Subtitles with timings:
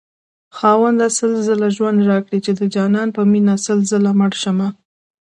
[0.57, 4.67] خاونده سل ځله ژوند راكړې چې دجانان په مينه سل ځله مړشمه